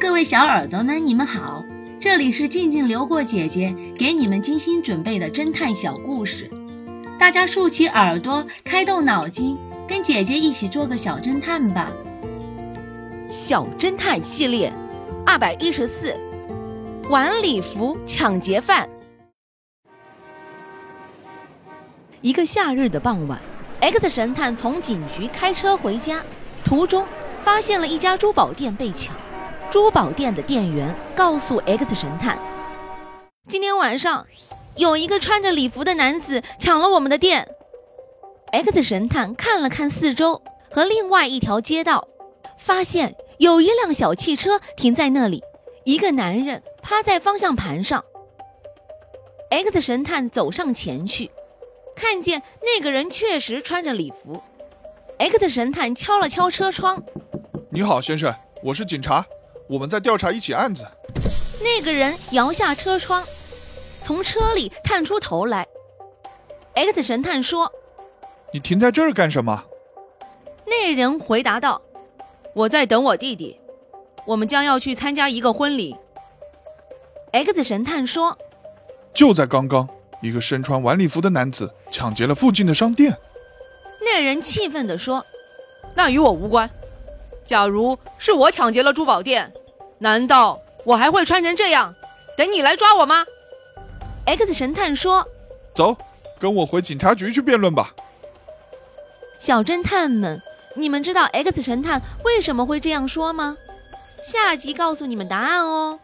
[0.00, 1.66] 各位小耳朵们，你们好，
[2.00, 6.50] 这里是静静流过姐姐给你们精心准备的侦探小故事，
[7.18, 11.92] 大家竖起耳朵，开动脑筋，跟姐姐一起做个小侦探吧。
[13.28, 14.72] 小侦探系列
[15.26, 16.16] 二百一十四，
[17.10, 18.88] 晚礼服抢劫犯。
[22.22, 23.38] 一个夏日的傍晚
[23.80, 26.22] ，X 神探从警局开车回家，
[26.64, 27.04] 途中
[27.42, 29.14] 发现了一家珠宝店被抢。
[29.70, 32.36] 珠宝店的店员告诉 X 神探
[33.48, 34.26] ：“今天晚上
[34.74, 37.46] 有一个穿着礼服的男子抢了我们的店。
[38.50, 40.42] ”X 神探看了看四周
[40.72, 42.08] 和另外一条街道，
[42.58, 45.40] 发现有一辆小汽车停在那里，
[45.84, 48.04] 一个男人趴在方向盘上。
[49.50, 51.30] X 神探走上前去，
[51.94, 54.42] 看见那个人确实穿着礼服。
[55.18, 57.00] X 神探敲了敲车窗
[57.70, 59.24] ：“你好，先生，我是警察。”
[59.70, 60.84] 我们在调查一起案子。
[61.62, 63.24] 那个人摇下车窗，
[64.02, 65.64] 从车里探出头来。
[66.74, 67.70] X 神探说
[68.52, 69.62] ：“你停在这儿干什么？”
[70.66, 71.80] 那人回答道
[72.52, 73.60] ：“我在等我弟弟，
[74.26, 75.94] 我们将要去参加一个婚礼。
[77.32, 78.36] ”X 神探说
[79.14, 79.88] ：“就在刚刚，
[80.20, 83.16] 一个身穿晚礼服的男子抢劫了附近的商店。”
[84.02, 85.24] 那人气愤地说
[85.94, 86.68] ：“那与我无关。
[87.44, 89.52] 假如是我抢劫了珠宝店。”
[90.00, 91.94] 难道我还会穿成这样，
[92.36, 93.24] 等你来抓我吗
[94.24, 95.26] ？X 神探说
[95.76, 95.96] ：“走，
[96.38, 97.94] 跟我回警察局去辩论吧。”
[99.38, 100.40] 小侦探们，
[100.74, 103.56] 你们知道 X 神探为什么会这样说吗？
[104.22, 106.00] 下集告诉你们答案哦。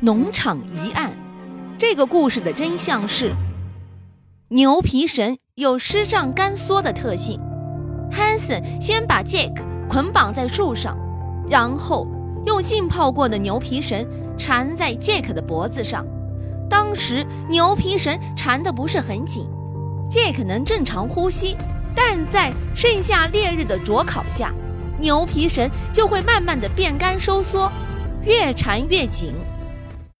[0.00, 1.12] 农场疑案，
[1.78, 3.32] 这个故事的真相是：
[4.48, 7.40] 牛皮绳有湿胀干缩的特性。
[8.12, 10.96] Hanson 先把 Jack 捆绑在树上。
[11.48, 12.06] 然后
[12.46, 14.06] 用浸泡过的牛皮绳
[14.36, 16.04] 缠在杰克的脖子上。
[16.68, 19.46] 当时牛皮绳缠得不是很紧，
[20.08, 21.56] 杰克能正常呼吸，
[21.94, 24.52] 但在盛夏烈日的灼烤下，
[24.98, 27.70] 牛皮绳就会慢慢的变干收缩，
[28.24, 29.34] 越缠越紧。